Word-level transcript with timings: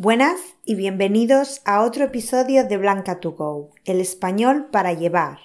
Buenas 0.00 0.38
y 0.64 0.76
bienvenidos 0.76 1.60
a 1.64 1.82
otro 1.82 2.04
episodio 2.04 2.64
de 2.64 2.76
Blanca 2.76 3.18
to 3.18 3.32
Go, 3.32 3.70
el 3.84 4.00
español 4.00 4.68
para 4.70 4.92
llevar. 4.92 5.38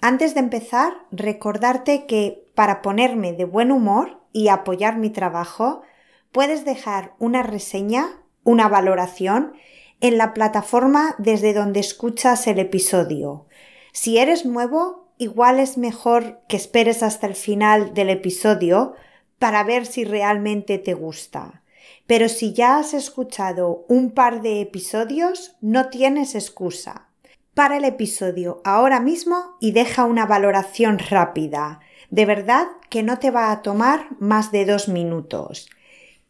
Antes 0.00 0.34
de 0.34 0.38
empezar, 0.38 0.92
recordarte 1.10 2.06
que 2.06 2.46
para 2.54 2.80
ponerme 2.80 3.32
de 3.32 3.44
buen 3.44 3.72
humor 3.72 4.20
y 4.32 4.46
apoyar 4.46 4.98
mi 4.98 5.10
trabajo, 5.10 5.82
puedes 6.30 6.64
dejar 6.64 7.14
una 7.18 7.42
reseña, 7.42 8.22
una 8.44 8.68
valoración 8.68 9.54
en 10.00 10.16
la 10.16 10.32
plataforma 10.32 11.16
desde 11.18 11.52
donde 11.52 11.80
escuchas 11.80 12.46
el 12.46 12.60
episodio. 12.60 13.48
Si 13.92 14.16
eres 14.16 14.46
nuevo, 14.46 15.12
igual 15.18 15.58
es 15.58 15.76
mejor 15.76 16.38
que 16.48 16.56
esperes 16.56 17.02
hasta 17.02 17.26
el 17.26 17.34
final 17.34 17.94
del 17.94 18.10
episodio 18.10 18.94
para 19.40 19.64
ver 19.64 19.86
si 19.86 20.04
realmente 20.04 20.78
te 20.78 20.94
gusta. 20.94 21.61
Pero 22.06 22.28
si 22.28 22.52
ya 22.52 22.78
has 22.78 22.94
escuchado 22.94 23.84
un 23.88 24.10
par 24.10 24.42
de 24.42 24.60
episodios, 24.60 25.56
no 25.60 25.88
tienes 25.88 26.34
excusa. 26.34 27.08
Para 27.54 27.76
el 27.76 27.84
episodio 27.84 28.60
ahora 28.64 29.00
mismo 29.00 29.56
y 29.60 29.72
deja 29.72 30.04
una 30.04 30.26
valoración 30.26 30.98
rápida. 30.98 31.80
De 32.10 32.26
verdad 32.26 32.66
que 32.90 33.02
no 33.02 33.18
te 33.18 33.30
va 33.30 33.52
a 33.52 33.62
tomar 33.62 34.08
más 34.20 34.52
de 34.52 34.64
dos 34.64 34.88
minutos. 34.88 35.68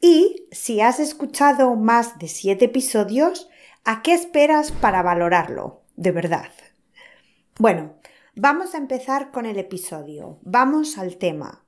Y 0.01 0.49
si 0.51 0.81
has 0.81 0.99
escuchado 0.99 1.77
más 1.77 2.19
de 2.19 2.27
siete 2.29 2.65
episodios, 2.65 3.49
¿a 3.85 4.03
qué 4.03 4.15
esperas 4.15 4.73
para 4.73 5.03
valorarlo? 5.03 5.83
De 5.97 6.11
verdad. 6.11 6.51
Bueno, 7.59 7.95
vamos 8.35 8.75
a 8.75 8.79
empezar 8.79 9.31
con 9.31 9.47
el 9.47 9.59
episodio. 9.59 10.39
Vamos 10.43 10.99
al 10.99 11.19
tema. 11.19 11.63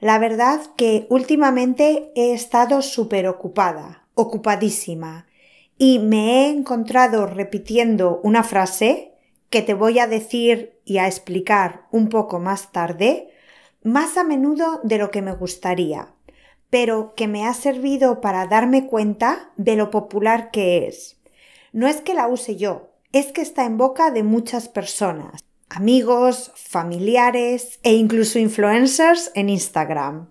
La 0.00 0.18
verdad 0.18 0.62
que 0.76 1.06
últimamente 1.10 2.10
he 2.14 2.32
estado 2.32 2.80
súper 2.80 3.28
ocupada, 3.28 4.06
ocupadísima, 4.14 5.26
y 5.76 5.98
me 5.98 6.46
he 6.46 6.48
encontrado 6.48 7.26
repitiendo 7.26 8.18
una 8.22 8.42
frase 8.42 9.12
que 9.50 9.60
te 9.60 9.74
voy 9.74 9.98
a 9.98 10.06
decir 10.06 10.80
y 10.86 10.96
a 10.98 11.06
explicar 11.06 11.86
un 11.90 12.08
poco 12.08 12.38
más 12.38 12.72
tarde, 12.72 13.28
más 13.82 14.16
a 14.16 14.24
menudo 14.24 14.80
de 14.84 14.96
lo 14.96 15.10
que 15.10 15.20
me 15.20 15.32
gustaría, 15.32 16.14
pero 16.70 17.14
que 17.14 17.28
me 17.28 17.46
ha 17.46 17.52
servido 17.52 18.22
para 18.22 18.46
darme 18.46 18.86
cuenta 18.86 19.52
de 19.58 19.76
lo 19.76 19.90
popular 19.90 20.50
que 20.50 20.86
es. 20.86 21.20
No 21.72 21.86
es 21.86 22.00
que 22.00 22.14
la 22.14 22.26
use 22.26 22.56
yo, 22.56 22.94
es 23.12 23.32
que 23.32 23.42
está 23.42 23.66
en 23.66 23.76
boca 23.76 24.10
de 24.10 24.22
muchas 24.22 24.68
personas 24.68 25.44
amigos, 25.70 26.52
familiares 26.56 27.78
e 27.82 27.94
incluso 27.94 28.38
influencers 28.38 29.30
en 29.34 29.48
Instagram. 29.48 30.30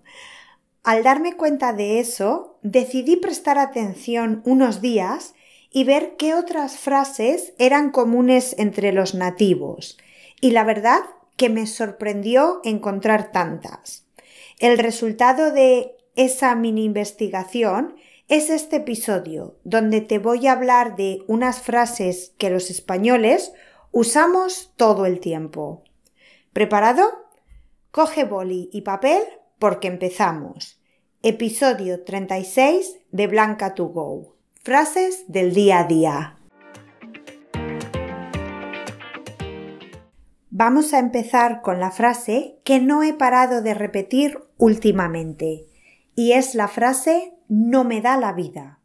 Al 0.84 1.02
darme 1.02 1.36
cuenta 1.36 1.72
de 1.72 1.98
eso, 1.98 2.58
decidí 2.62 3.16
prestar 3.16 3.58
atención 3.58 4.42
unos 4.44 4.80
días 4.80 5.34
y 5.72 5.84
ver 5.84 6.16
qué 6.16 6.34
otras 6.34 6.78
frases 6.78 7.54
eran 7.58 7.90
comunes 7.90 8.54
entre 8.58 8.92
los 8.92 9.14
nativos. 9.14 9.98
Y 10.40 10.50
la 10.50 10.64
verdad 10.64 11.00
que 11.36 11.48
me 11.48 11.66
sorprendió 11.66 12.60
encontrar 12.64 13.32
tantas. 13.32 14.04
El 14.58 14.78
resultado 14.78 15.52
de 15.52 15.96
esa 16.16 16.54
mini 16.54 16.84
investigación 16.84 17.96
es 18.28 18.50
este 18.50 18.76
episodio, 18.76 19.56
donde 19.64 20.00
te 20.00 20.18
voy 20.18 20.46
a 20.46 20.52
hablar 20.52 20.96
de 20.96 21.22
unas 21.26 21.62
frases 21.62 22.32
que 22.38 22.50
los 22.50 22.70
españoles 22.70 23.52
usamos 23.92 24.72
todo 24.76 25.06
el 25.06 25.20
tiempo. 25.20 25.84
¿Preparado? 26.52 27.10
Coge 27.90 28.24
boli 28.24 28.70
y 28.72 28.82
papel 28.82 29.22
porque 29.58 29.88
empezamos. 29.88 30.80
Episodio 31.22 32.04
36 32.04 32.98
de 33.10 33.26
Blanca 33.26 33.74
to 33.74 33.86
Go. 33.86 34.36
Frases 34.62 35.24
del 35.28 35.54
día 35.54 35.80
a 35.80 35.84
día. 35.84 36.36
Vamos 40.50 40.92
a 40.92 40.98
empezar 40.98 41.62
con 41.62 41.80
la 41.80 41.90
frase 41.90 42.60
que 42.64 42.80
no 42.80 43.02
he 43.02 43.14
parado 43.14 43.62
de 43.62 43.72
repetir 43.74 44.38
últimamente 44.58 45.66
y 46.14 46.32
es 46.32 46.54
la 46.54 46.68
frase 46.68 47.34
no 47.48 47.84
me 47.84 48.00
da 48.00 48.16
la 48.16 48.32
vida. 48.32 48.78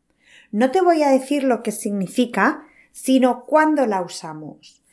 No 0.52 0.72
te 0.72 0.82
voy 0.82 1.04
a 1.04 1.10
decir 1.10 1.44
lo 1.44 1.64
que 1.64 1.72
significa, 1.72 2.64
sino 2.92 3.46
cuándo 3.46 3.86
la 3.88 4.02
usamos. 4.02 4.85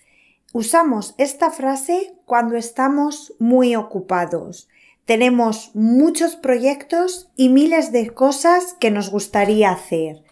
Usamos 0.54 1.14
esta 1.16 1.50
frase 1.50 2.14
cuando 2.26 2.56
estamos 2.56 3.34
muy 3.38 3.74
ocupados. 3.74 4.68
Tenemos 5.06 5.70
muchos 5.74 6.36
proyectos 6.36 7.30
y 7.36 7.48
miles 7.48 7.90
de 7.90 8.10
cosas 8.10 8.74
que 8.78 8.90
nos 8.90 9.10
gustaría 9.10 9.70
hacer, 9.70 10.22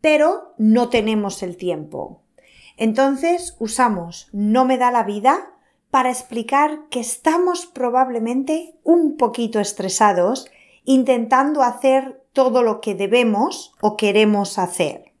pero 0.00 0.54
no 0.58 0.88
tenemos 0.88 1.44
el 1.44 1.56
tiempo. 1.56 2.22
Entonces 2.76 3.54
usamos 3.60 4.28
no 4.32 4.64
me 4.64 4.78
da 4.78 4.90
la 4.90 5.04
vida 5.04 5.52
para 5.90 6.10
explicar 6.10 6.80
que 6.90 6.98
estamos 6.98 7.66
probablemente 7.66 8.74
un 8.82 9.16
poquito 9.16 9.60
estresados 9.60 10.50
intentando 10.84 11.62
hacer 11.62 12.20
todo 12.32 12.62
lo 12.62 12.80
que 12.80 12.96
debemos 12.96 13.74
o 13.80 13.96
queremos 13.96 14.58
hacer. 14.58 15.12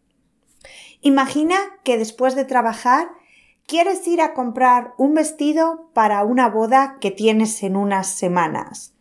Imagina 1.00 1.56
que 1.84 1.96
después 1.96 2.34
de 2.34 2.44
trabajar 2.44 3.08
quieres 3.68 4.08
ir 4.08 4.22
a 4.22 4.32
comprar 4.32 4.94
un 4.96 5.12
vestido 5.12 5.90
para 5.92 6.24
una 6.24 6.48
boda 6.48 6.96
que 7.00 7.10
tienes 7.10 7.62
en 7.62 7.76
unas 7.76 8.06
semanas. 8.06 8.94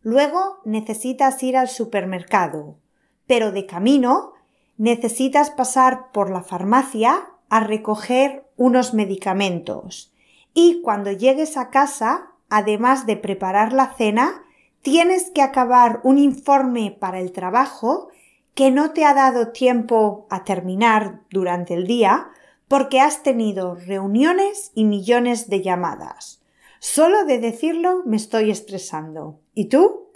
Luego 0.00 0.58
necesitas 0.64 1.42
ir 1.42 1.54
al 1.54 1.68
supermercado, 1.68 2.78
pero 3.26 3.52
de 3.52 3.66
camino 3.66 4.32
necesitas 4.78 5.50
pasar 5.50 6.12
por 6.12 6.30
la 6.30 6.42
farmacia 6.42 7.28
a 7.50 7.60
recoger 7.60 8.48
unos 8.56 8.94
medicamentos. 8.94 10.14
Y 10.54 10.80
cuando 10.80 11.12
llegues 11.12 11.58
a 11.58 11.68
casa, 11.68 12.30
además 12.48 13.04
de 13.04 13.18
preparar 13.18 13.74
la 13.74 13.92
cena, 13.96 14.44
tienes 14.80 15.30
que 15.30 15.42
acabar 15.42 16.00
un 16.04 16.16
informe 16.16 16.96
para 16.98 17.20
el 17.20 17.32
trabajo 17.32 18.08
que 18.54 18.70
no 18.70 18.92
te 18.92 19.04
ha 19.04 19.12
dado 19.12 19.52
tiempo 19.52 20.26
a 20.30 20.42
terminar 20.44 21.20
durante 21.28 21.74
el 21.74 21.86
día 21.86 22.30
porque 22.68 23.00
has 23.00 23.22
tenido 23.22 23.74
reuniones 23.74 24.72
y 24.74 24.84
millones 24.84 25.48
de 25.48 25.62
llamadas. 25.62 26.42
Solo 26.78 27.24
de 27.24 27.38
decirlo 27.38 28.02
me 28.04 28.16
estoy 28.16 28.50
estresando. 28.50 29.40
¿Y 29.54 29.66
tú? 29.66 30.08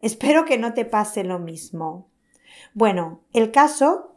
Espero 0.00 0.44
que 0.44 0.58
no 0.58 0.74
te 0.74 0.84
pase 0.84 1.24
lo 1.24 1.38
mismo. 1.38 2.08
Bueno, 2.74 3.20
el 3.32 3.50
caso 3.50 4.16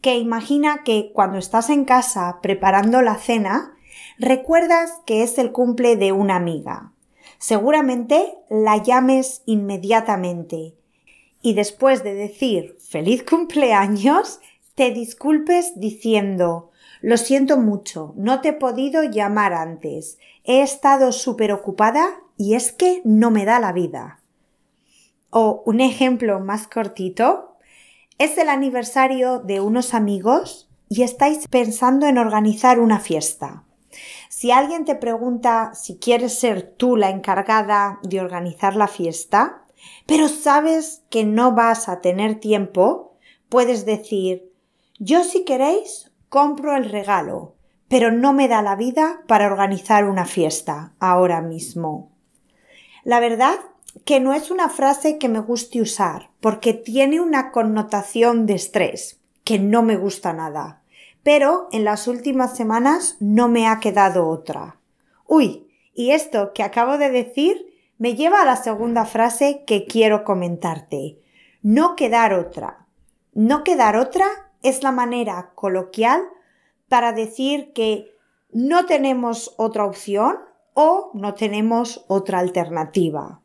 que 0.00 0.16
imagina 0.16 0.84
que 0.84 1.10
cuando 1.12 1.38
estás 1.38 1.70
en 1.70 1.84
casa 1.84 2.38
preparando 2.40 3.02
la 3.02 3.16
cena, 3.16 3.76
recuerdas 4.18 4.92
que 5.06 5.22
es 5.22 5.38
el 5.38 5.52
cumple 5.52 5.96
de 5.96 6.12
una 6.12 6.36
amiga. 6.36 6.92
Seguramente 7.38 8.34
la 8.48 8.76
llames 8.82 9.42
inmediatamente 9.46 10.74
y 11.42 11.54
después 11.54 12.02
de 12.02 12.14
decir 12.14 12.76
feliz 12.80 13.22
cumpleaños, 13.28 14.40
te 14.74 14.90
disculpes 14.92 15.78
diciendo 15.78 16.67
lo 17.00 17.16
siento 17.16 17.58
mucho, 17.58 18.12
no 18.16 18.40
te 18.40 18.50
he 18.50 18.52
podido 18.52 19.02
llamar 19.04 19.52
antes. 19.52 20.18
He 20.44 20.62
estado 20.62 21.12
súper 21.12 21.52
ocupada 21.52 22.20
y 22.36 22.54
es 22.54 22.72
que 22.72 23.02
no 23.04 23.30
me 23.30 23.44
da 23.44 23.60
la 23.60 23.72
vida. 23.72 24.20
O 25.30 25.62
un 25.66 25.80
ejemplo 25.80 26.40
más 26.40 26.66
cortito. 26.66 27.56
Es 28.18 28.36
el 28.38 28.48
aniversario 28.48 29.38
de 29.38 29.60
unos 29.60 29.94
amigos 29.94 30.68
y 30.88 31.02
estáis 31.02 31.46
pensando 31.48 32.06
en 32.06 32.18
organizar 32.18 32.80
una 32.80 32.98
fiesta. 32.98 33.64
Si 34.28 34.50
alguien 34.50 34.84
te 34.84 34.94
pregunta 34.94 35.72
si 35.74 35.98
quieres 35.98 36.38
ser 36.38 36.62
tú 36.62 36.96
la 36.96 37.10
encargada 37.10 38.00
de 38.02 38.20
organizar 38.20 38.74
la 38.74 38.88
fiesta, 38.88 39.64
pero 40.06 40.28
sabes 40.28 41.02
que 41.10 41.24
no 41.24 41.52
vas 41.52 41.88
a 41.88 42.00
tener 42.00 42.40
tiempo, 42.40 43.16
puedes 43.48 43.86
decir 43.86 44.52
yo 44.98 45.22
si 45.22 45.44
queréis 45.44 46.10
compro 46.28 46.76
el 46.76 46.90
regalo, 46.90 47.54
pero 47.88 48.12
no 48.12 48.32
me 48.32 48.48
da 48.48 48.62
la 48.62 48.76
vida 48.76 49.22
para 49.26 49.46
organizar 49.46 50.04
una 50.04 50.26
fiesta 50.26 50.92
ahora 50.98 51.40
mismo. 51.40 52.12
La 53.04 53.20
verdad 53.20 53.58
que 54.04 54.20
no 54.20 54.34
es 54.34 54.50
una 54.50 54.68
frase 54.68 55.18
que 55.18 55.28
me 55.28 55.40
guste 55.40 55.80
usar, 55.80 56.30
porque 56.40 56.74
tiene 56.74 57.20
una 57.20 57.50
connotación 57.50 58.46
de 58.46 58.54
estrés, 58.54 59.20
que 59.44 59.58
no 59.58 59.82
me 59.82 59.96
gusta 59.96 60.32
nada. 60.32 60.82
Pero 61.22 61.68
en 61.72 61.84
las 61.84 62.06
últimas 62.06 62.56
semanas 62.56 63.16
no 63.20 63.48
me 63.48 63.66
ha 63.66 63.80
quedado 63.80 64.28
otra. 64.28 64.78
Uy, 65.26 65.68
y 65.94 66.10
esto 66.10 66.52
que 66.52 66.62
acabo 66.62 66.98
de 66.98 67.10
decir 67.10 67.66
me 67.98 68.14
lleva 68.14 68.42
a 68.42 68.44
la 68.44 68.56
segunda 68.56 69.04
frase 69.04 69.64
que 69.66 69.86
quiero 69.86 70.22
comentarte. 70.22 71.18
No 71.62 71.96
quedar 71.96 72.34
otra. 72.34 72.86
No 73.32 73.64
quedar 73.64 73.96
otra 73.96 74.47
es 74.62 74.82
la 74.82 74.92
manera 74.92 75.52
coloquial 75.54 76.22
para 76.88 77.12
decir 77.12 77.72
que 77.72 78.14
no 78.50 78.86
tenemos 78.86 79.54
otra 79.56 79.84
opción 79.84 80.36
o 80.74 81.10
no 81.14 81.34
tenemos 81.34 82.04
otra 82.08 82.38
alternativa. 82.38 83.40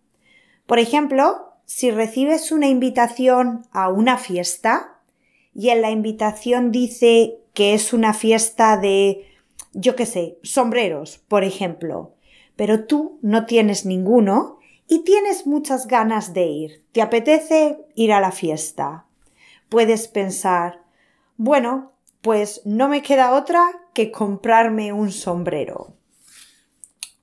Por 0.66 0.80
ejemplo, 0.80 1.54
si 1.66 1.92
recibes 1.92 2.52
una 2.52 2.68
invitación 2.68 3.66
a 3.72 3.90
una 3.90 4.18
fiesta, 4.18 4.94
y 5.56 5.70
en 5.70 5.82
la 5.82 5.92
invitación 5.92 6.72
dice 6.72 7.40
que 7.54 7.74
es 7.74 7.94
una 7.94 8.14
fiesta 8.14 8.78
de, 8.78 9.28
yo 9.74 9.96
qué 9.96 10.06
sé, 10.06 10.38
sombreros, 10.42 11.20
por 11.28 11.44
ejemplo, 11.44 12.16
pero 12.56 12.86
tú 12.86 13.20
no 13.22 13.46
tienes 13.46 13.86
ninguno 13.86 14.60
y 14.88 15.04
tienes 15.04 15.48
muchas 15.48 15.88
ganas 15.88 16.34
de 16.34 16.46
ir, 16.46 16.86
te 16.92 17.02
apetece 17.02 17.78
ir 17.96 18.14
a 18.14 18.20
la 18.20 18.32
fiesta. 18.32 19.06
Puedes 19.70 20.08
pensar, 20.08 20.83
bueno, 21.38 21.94
pues 22.22 22.62
no 22.66 22.88
me 22.88 23.02
queda 23.02 23.34
otra 23.34 23.64
que 23.94 24.12
comprarme 24.12 24.94
un 24.94 25.12
sombrero. 25.12 25.94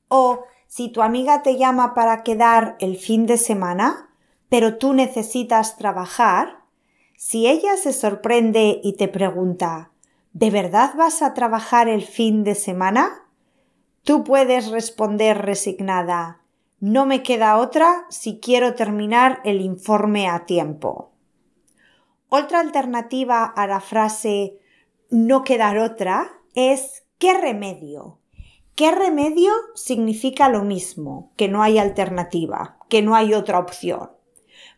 O 0.09 0.45
si 0.67 0.89
tu 0.89 1.03
amiga 1.03 1.43
te 1.43 1.57
llama 1.57 1.95
para 1.95 2.23
quedar 2.23 2.77
el 2.81 2.97
fin 2.97 3.27
de 3.27 3.39
semana, 3.39 4.11
pero 4.49 4.79
tú 4.79 4.93
necesitas 4.93 5.77
trabajar, 5.77 6.61
si 7.17 7.47
ella 7.47 7.77
se 7.77 7.93
sorprende 7.93 8.81
y 8.83 8.95
te 8.95 9.09
pregunta 9.09 9.91
¿De 10.33 10.51
verdad 10.51 10.95
vas 10.97 11.23
a 11.23 11.35
trabajar 11.35 11.89
el 11.89 12.03
fin 12.03 12.45
de 12.45 12.55
semana? 12.55 13.27
Tú 14.05 14.23
puedes 14.23 14.71
responder 14.71 15.39
resignada 15.39 16.41
No 16.79 17.05
me 17.05 17.23
queda 17.23 17.57
otra 17.57 18.07
si 18.11 18.39
quiero 18.39 18.75
terminar 18.75 19.41
el 19.45 19.61
informe 19.61 20.29
a 20.29 20.47
tiempo. 20.47 21.10
Otra 22.31 22.61
alternativa 22.61 23.44
a 23.44 23.67
la 23.67 23.81
frase 23.81 24.59
no 25.11 25.43
quedar 25.43 25.79
otra 25.79 26.31
es 26.55 27.05
¿qué 27.19 27.35
remedio? 27.35 28.19
¿Qué 28.77 28.93
remedio 28.93 29.50
significa 29.75 30.49
lo 30.49 30.62
mismo, 30.62 31.32
que 31.37 31.49
no 31.49 31.62
hay 31.62 31.79
alternativa, 31.79 32.79
que 32.88 33.03
no 33.03 33.17
hay 33.17 33.35
otra 33.35 33.59
opción? 33.59 34.12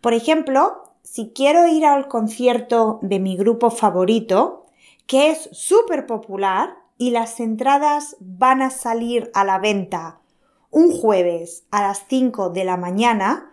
Por 0.00 0.14
ejemplo, 0.14 0.94
si 1.02 1.32
quiero 1.34 1.66
ir 1.66 1.84
al 1.84 2.08
concierto 2.08 2.98
de 3.02 3.20
mi 3.20 3.36
grupo 3.36 3.70
favorito, 3.70 4.64
que 5.06 5.30
es 5.30 5.50
súper 5.52 6.06
popular 6.06 6.74
y 6.96 7.10
las 7.10 7.38
entradas 7.38 8.16
van 8.18 8.62
a 8.62 8.70
salir 8.70 9.30
a 9.34 9.44
la 9.44 9.58
venta 9.58 10.22
un 10.70 10.90
jueves 10.90 11.66
a 11.70 11.82
las 11.82 12.06
5 12.08 12.48
de 12.48 12.64
la 12.64 12.78
mañana 12.78 13.52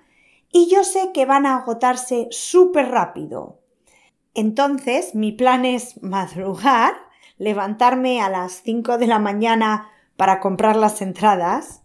y 0.52 0.70
yo 0.70 0.86
sé 0.86 1.12
que 1.14 1.26
van 1.26 1.46
a 1.46 1.58
agotarse 1.58 2.30
súper 2.32 2.90
rápido. 2.90 3.59
Entonces 4.34 5.16
mi 5.16 5.32
plan 5.32 5.66
es 5.66 6.02
madrugar, 6.02 6.94
levantarme 7.38 8.22
a 8.22 8.30
las 8.30 8.62
5 8.64 8.98
de 8.98 9.08
la 9.08 9.20
mañana 9.20 9.90
para 10.18 10.40
comprar 10.40 10.76
las 10.76 11.02
entradas 11.02 11.82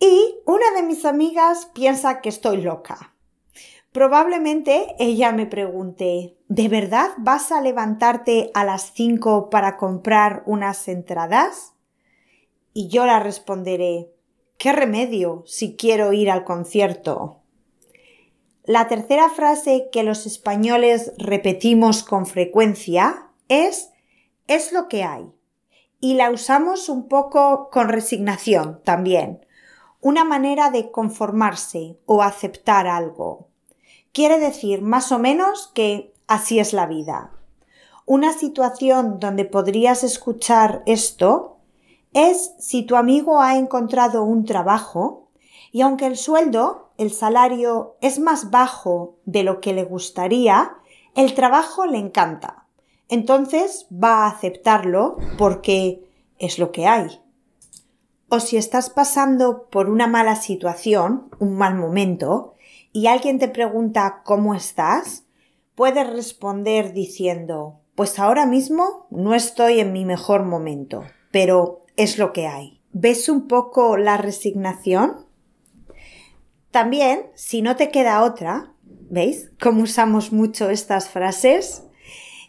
y 0.00 0.36
una 0.46 0.70
de 0.76 0.82
mis 0.82 1.04
amigas 1.04 1.70
piensa 1.74 2.20
que 2.20 2.28
estoy 2.28 2.62
loca. 2.62 3.14
Probablemente 3.92 4.94
ella 4.98 5.32
me 5.32 5.46
pregunte, 5.46 6.36
¿de 6.48 6.68
verdad 6.68 7.10
vas 7.18 7.50
a 7.50 7.60
levantarte 7.60 8.50
a 8.54 8.64
las 8.64 8.92
5 8.92 9.50
para 9.50 9.76
comprar 9.76 10.42
unas 10.46 10.86
entradas? 10.88 11.72
Y 12.72 12.88
yo 12.88 13.06
la 13.06 13.18
responderé, 13.18 14.12
¿qué 14.56 14.72
remedio 14.72 15.42
si 15.46 15.74
quiero 15.74 16.12
ir 16.12 16.30
al 16.30 16.44
concierto? 16.44 17.40
La 18.68 18.86
tercera 18.86 19.30
frase 19.30 19.88
que 19.90 20.02
los 20.02 20.26
españoles 20.26 21.14
repetimos 21.16 22.02
con 22.02 22.26
frecuencia 22.26 23.30
es 23.48 23.92
es 24.46 24.74
lo 24.74 24.88
que 24.88 25.04
hay. 25.04 25.32
Y 26.00 26.16
la 26.16 26.30
usamos 26.30 26.90
un 26.90 27.08
poco 27.08 27.70
con 27.72 27.88
resignación 27.88 28.82
también. 28.84 29.46
Una 30.02 30.22
manera 30.24 30.70
de 30.70 30.90
conformarse 30.90 31.98
o 32.04 32.22
aceptar 32.22 32.86
algo. 32.86 33.48
Quiere 34.12 34.38
decir 34.38 34.82
más 34.82 35.12
o 35.12 35.18
menos 35.18 35.68
que 35.68 36.12
así 36.26 36.58
es 36.58 36.74
la 36.74 36.84
vida. 36.84 37.30
Una 38.04 38.34
situación 38.34 39.18
donde 39.18 39.46
podrías 39.46 40.04
escuchar 40.04 40.82
esto 40.84 41.56
es 42.12 42.52
si 42.58 42.82
tu 42.82 42.96
amigo 42.96 43.40
ha 43.40 43.56
encontrado 43.56 44.24
un 44.24 44.44
trabajo 44.44 45.30
y 45.72 45.80
aunque 45.80 46.04
el 46.04 46.18
sueldo 46.18 46.87
el 46.98 47.12
salario 47.12 47.96
es 48.00 48.18
más 48.18 48.50
bajo 48.50 49.16
de 49.24 49.42
lo 49.42 49.60
que 49.60 49.72
le 49.72 49.84
gustaría, 49.84 50.76
el 51.14 51.34
trabajo 51.34 51.86
le 51.86 51.98
encanta. 51.98 52.66
Entonces 53.08 53.86
va 53.92 54.24
a 54.24 54.28
aceptarlo 54.28 55.16
porque 55.38 56.06
es 56.38 56.58
lo 56.58 56.70
que 56.70 56.86
hay. 56.86 57.20
O 58.28 58.40
si 58.40 58.58
estás 58.58 58.90
pasando 58.90 59.68
por 59.70 59.88
una 59.88 60.06
mala 60.06 60.36
situación, 60.36 61.30
un 61.38 61.56
mal 61.56 61.74
momento, 61.74 62.54
y 62.92 63.06
alguien 63.06 63.38
te 63.38 63.48
pregunta 63.48 64.22
cómo 64.24 64.54
estás, 64.54 65.24
puedes 65.74 66.06
responder 66.12 66.92
diciendo 66.92 67.80
pues 67.98 68.20
ahora 68.20 68.46
mismo 68.46 69.08
no 69.10 69.34
estoy 69.34 69.80
en 69.80 69.92
mi 69.92 70.04
mejor 70.04 70.44
momento, 70.44 71.02
pero 71.32 71.80
es 71.96 72.16
lo 72.16 72.32
que 72.32 72.46
hay. 72.46 72.80
¿Ves 72.92 73.28
un 73.28 73.48
poco 73.48 73.96
la 73.96 74.16
resignación? 74.16 75.26
También, 76.70 77.26
si 77.34 77.62
no 77.62 77.76
te 77.76 77.90
queda 77.90 78.22
otra, 78.24 78.72
¿veis 78.82 79.50
cómo 79.60 79.82
usamos 79.82 80.32
mucho 80.32 80.70
estas 80.70 81.08
frases? 81.08 81.84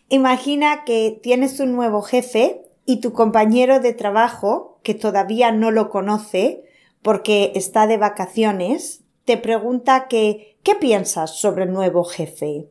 Imagina 0.09 0.83
que 0.85 1.19
tienes 1.21 1.59
un 1.59 1.73
nuevo 1.73 2.01
jefe 2.01 2.63
y 2.85 3.01
tu 3.01 3.13
compañero 3.13 3.79
de 3.79 3.93
trabajo, 3.93 4.79
que 4.83 4.93
todavía 4.93 5.51
no 5.51 5.71
lo 5.71 5.89
conoce 5.89 6.63
porque 7.01 7.51
está 7.55 7.87
de 7.87 7.97
vacaciones, 7.97 9.03
te 9.25 9.37
pregunta 9.37 10.07
que 10.07 10.57
¿qué 10.63 10.75
piensas 10.75 11.37
sobre 11.37 11.63
el 11.63 11.71
nuevo 11.71 12.03
jefe? 12.03 12.67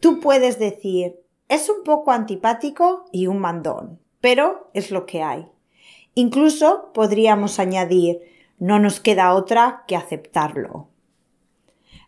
Tú 0.00 0.20
puedes 0.20 0.58
decir 0.58 1.20
es 1.48 1.68
un 1.68 1.84
poco 1.84 2.10
antipático 2.10 3.04
y 3.12 3.26
un 3.26 3.38
mandón, 3.38 4.00
pero 4.20 4.70
es 4.74 4.90
lo 4.90 5.06
que 5.06 5.22
hay. 5.22 5.46
Incluso 6.14 6.90
podríamos 6.94 7.58
añadir 7.58 8.20
no 8.58 8.78
nos 8.78 9.00
queda 9.00 9.34
otra 9.34 9.84
que 9.86 9.96
aceptarlo. 9.96 10.88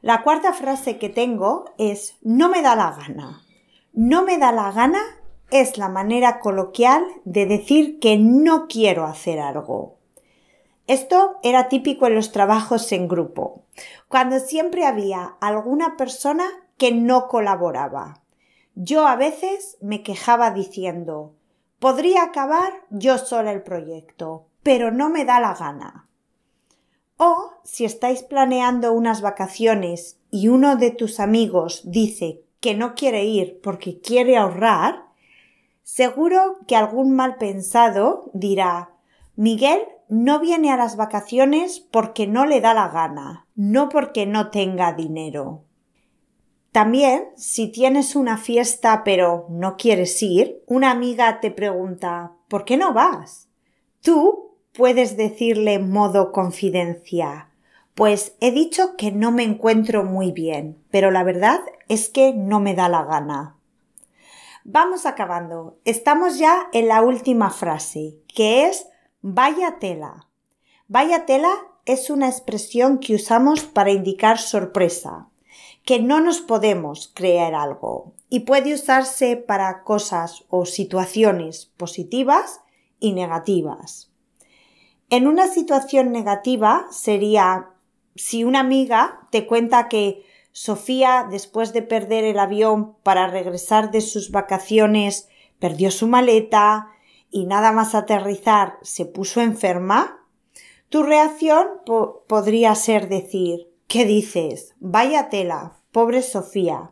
La 0.01 0.23
cuarta 0.23 0.53
frase 0.53 0.99
que 0.99 1.09
tengo 1.09 1.67
es 1.79 2.17
no 2.23 2.49
me 2.49 2.63
da 2.63 2.77
la 2.77 2.93
gana. 2.93 3.43
No 3.93 4.23
me 4.25 4.39
da 4.39 4.53
la 4.53 4.71
gana 4.73 5.01
es 5.51 5.79
la 5.79 5.89
manera 5.89 6.41
coloquial 6.41 7.05
de 7.25 7.47
decir 7.47 7.99
que 7.99 8.19
no 8.19 8.67
quiero 8.69 9.05
hacer 9.05 9.41
algo. 9.41 9.97
Esto 10.87 11.39
era 11.43 11.69
típico 11.69 12.07
en 12.07 12.15
los 12.15 12.31
trabajos 12.33 12.91
en 12.93 13.09
grupo, 13.09 13.65
cuando 14.09 14.39
siempre 14.39 14.87
había 14.87 15.37
alguna 15.41 15.97
persona 15.97 16.45
que 16.79 16.93
no 16.93 17.27
colaboraba. 17.29 18.23
Yo 18.75 19.07
a 19.07 19.17
veces 19.17 19.79
me 19.81 20.03
quejaba 20.03 20.51
diciendo 20.51 21.35
podría 21.79 22.25
acabar 22.25 22.73
yo 22.91 23.19
sola 23.19 23.53
el 23.53 23.63
proyecto, 23.63 24.47
pero 24.63 24.91
no 24.91 25.09
me 25.09 25.25
da 25.25 25.41
la 25.41 25.55
gana. 25.55 26.06
O 27.19 27.53
si 27.65 27.85
estáis 27.85 28.23
planeando 28.23 28.93
unas 28.93 29.23
vacaciones 29.23 30.19
y 30.31 30.49
uno 30.49 30.77
de 30.77 30.91
tus 30.91 31.19
amigos 31.19 31.83
dice 31.85 32.43
que 32.61 32.75
no 32.75 32.95
quiere 32.95 33.25
ir 33.25 33.61
porque 33.63 34.01
quiere 34.01 34.37
ahorrar, 34.37 35.07
seguro 35.83 36.59
que 36.67 36.77
algún 36.77 37.15
mal 37.15 37.37
pensado 37.37 38.31
dirá 38.35 38.93
Miguel 39.35 39.83
no 40.09 40.41
viene 40.41 40.71
a 40.71 40.77
las 40.77 40.97
vacaciones 40.97 41.81
porque 41.81 42.27
no 42.27 42.45
le 42.47 42.61
da 42.61 42.75
la 42.75 42.89
gana, 42.89 43.47
no 43.55 43.89
porque 43.89 44.27
no 44.27 44.51
tenga 44.51 44.93
dinero. 44.93 45.65
También, 46.71 47.31
si 47.37 47.69
tienes 47.69 48.15
una 48.15 48.37
fiesta 48.37 49.03
pero 49.05 49.47
no 49.49 49.77
quieres 49.77 50.23
ir, 50.23 50.63
una 50.67 50.91
amiga 50.91 51.41
te 51.41 51.51
pregunta 51.51 52.33
¿por 52.49 52.65
qué 52.65 52.77
no 52.77 52.93
vas? 52.93 53.49
Tú 54.03 54.56
puedes 54.77 55.17
decirle 55.17 55.79
modo 55.79 56.33
confidencia. 56.33 57.49
Pues 57.95 58.37
he 58.41 58.51
dicho 58.51 58.97
que 58.97 59.11
no 59.11 59.33
me 59.33 59.43
encuentro 59.43 60.05
muy 60.05 60.33
bien, 60.33 60.79
pero 60.91 61.11
la 61.11 61.23
verdad 61.23 61.61
es 61.89 62.11
que 62.11 62.35
no 62.35 62.61
me 62.61 62.75
da 62.75 62.89
la 62.89 63.05
gana. 63.05 63.57
Vamos 64.65 65.07
acabando. 65.07 65.79
Estamos 65.85 66.39
ya 66.39 66.69
en 66.73 66.89
la 66.89 67.01
última 67.01 67.51
frase, 67.51 68.19
que 68.35 68.67
es 68.67 68.87
vaya 69.23 69.79
tela. 69.79 70.29
Vaya 70.89 71.25
tela 71.25 71.53
es 71.87 72.11
una 72.11 72.29
expresión 72.29 72.99
que 72.99 73.15
usamos 73.15 73.65
para 73.65 73.93
indicar 73.93 74.39
sorpresa, 74.39 75.29
que 75.85 76.01
no 76.01 76.21
nos 76.21 76.41
podemos 76.41 77.13
creer 77.15 77.55
algo, 77.55 78.13
y 78.29 78.41
puede 78.41 78.75
usarse 78.75 79.37
para 79.37 79.85
cosas 79.85 80.45
o 80.51 80.67
situaciones 80.67 81.67
positivas 81.77 82.61
y 82.99 83.13
negativas. 83.13 84.11
En 85.11 85.27
una 85.27 85.47
situación 85.47 86.13
negativa 86.13 86.87
sería 86.91 87.71
si 88.15 88.45
una 88.45 88.61
amiga 88.61 89.21
te 89.31 89.47
cuenta 89.47 89.89
que 89.89 90.25
Sofía, 90.53 91.27
después 91.31 91.73
de 91.75 91.83
perder 91.83 92.25
el 92.25 92.39
avión 92.39 92.97
para 93.03 93.27
regresar 93.27 93.91
de 93.91 94.01
sus 94.01 94.31
vacaciones, 94.31 95.29
perdió 95.59 95.91
su 95.91 96.07
maleta 96.07 96.89
y 97.31 97.45
nada 97.45 97.73
más 97.73 97.95
aterrizar 97.95 98.79
se 98.81 99.05
puso 99.05 99.43
enferma, 99.43 100.27
tu 100.89 101.03
reacción 101.03 101.67
podría 102.27 102.75
ser 102.75 103.09
decir 103.09 103.69
¿Qué 103.89 104.05
dices? 104.05 104.75
Vaya 104.81 105.29
tela, 105.29 105.77
pobre 105.93 106.23
Sofía. 106.23 106.91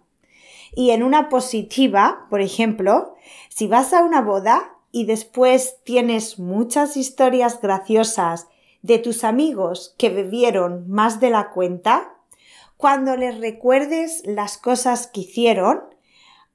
Y 0.76 0.90
en 0.90 1.02
una 1.02 1.28
positiva, 1.28 2.26
por 2.30 2.40
ejemplo, 2.40 3.14
si 3.49 3.66
vas 3.66 3.92
a 3.92 4.04
una 4.04 4.21
boda 4.21 4.74
y 4.95 5.07
después 5.07 5.81
tienes 5.83 6.39
muchas 6.39 6.97
historias 6.97 7.61
graciosas 7.61 8.47
de 8.81 9.01
tus 9.01 9.25
amigos 9.25 9.93
que 9.99 10.09
bebieron 10.09 10.89
más 10.89 11.19
de 11.19 11.31
la 11.31 11.51
cuenta, 11.51 12.15
cuando 12.77 13.17
les 13.17 13.41
recuerdes 13.41 14.23
las 14.25 14.57
cosas 14.57 15.09
que 15.09 15.23
hicieron, 15.23 15.81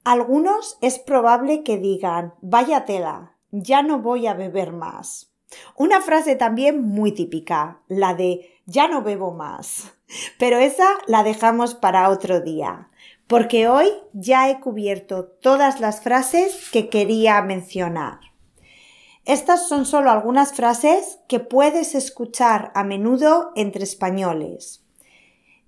algunos 0.04 0.78
es 0.80 0.98
probable 0.98 1.62
que 1.62 1.76
digan, 1.76 2.32
vaya 2.40 2.86
tela, 2.86 3.36
ya 3.50 3.82
no 3.82 3.98
voy 3.98 4.26
a 4.26 4.32
beber 4.32 4.72
más. 4.72 5.30
Una 5.76 6.00
frase 6.00 6.34
también 6.34 6.82
muy 6.82 7.12
típica, 7.12 7.82
la 7.88 8.14
de 8.14 8.58
ya 8.64 8.88
no 8.88 9.02
bebo 9.02 9.32
más. 9.32 9.92
Pero 10.38 10.56
esa 10.56 10.88
la 11.06 11.24
dejamos 11.24 11.74
para 11.74 12.08
otro 12.08 12.40
día, 12.40 12.88
porque 13.26 13.68
hoy 13.68 13.90
ya 14.14 14.48
he 14.48 14.60
cubierto 14.60 15.26
todas 15.26 15.78
las 15.78 16.00
frases 16.00 16.70
que 16.70 16.88
quería 16.88 17.42
mencionar. 17.42 18.29
Estas 19.30 19.68
son 19.68 19.86
solo 19.86 20.10
algunas 20.10 20.54
frases 20.54 21.20
que 21.28 21.38
puedes 21.38 21.94
escuchar 21.94 22.72
a 22.74 22.82
menudo 22.82 23.52
entre 23.54 23.84
españoles. 23.84 24.84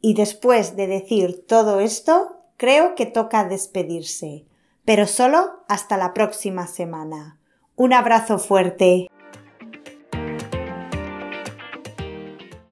Y 0.00 0.14
después 0.14 0.74
de 0.74 0.88
decir 0.88 1.44
todo 1.46 1.78
esto, 1.80 2.37
creo 2.58 2.94
que 2.94 3.06
toca 3.06 3.44
despedirse, 3.44 4.44
pero 4.84 5.06
solo 5.06 5.64
hasta 5.68 5.96
la 5.96 6.12
próxima 6.12 6.66
semana. 6.66 7.38
Un 7.76 7.94
abrazo 7.94 8.38
fuerte. 8.38 9.08